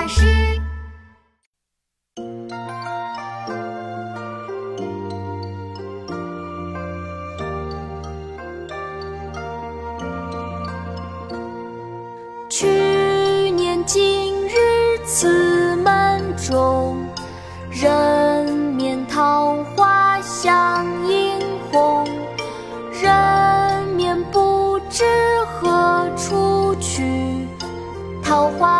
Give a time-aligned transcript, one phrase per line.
[0.00, 0.24] 巴士。
[12.48, 14.54] 去年今日
[15.04, 17.06] 此门中，
[17.70, 21.38] 人面桃花相映
[21.70, 22.08] 红。
[23.02, 25.04] 人面不知
[25.44, 27.46] 何处去，
[28.22, 28.79] 桃花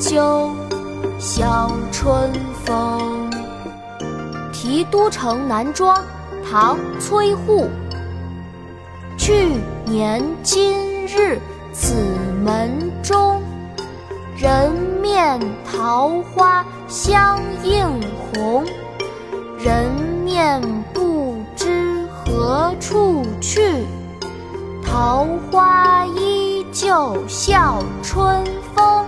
[0.00, 0.50] 秋
[1.18, 2.32] 笑春
[2.64, 3.30] 风。
[4.50, 5.94] 《题都城南庄》
[6.50, 7.68] 唐·崔护。
[9.18, 9.52] 去
[9.84, 11.38] 年今日
[11.74, 11.94] 此
[12.42, 13.42] 门中，
[14.38, 15.38] 人面
[15.70, 17.86] 桃花相映
[18.32, 18.64] 红。
[19.58, 19.86] 人
[20.24, 20.62] 面
[20.94, 23.84] 不知何处去，
[24.82, 28.42] 桃花依旧笑春
[28.74, 29.06] 风。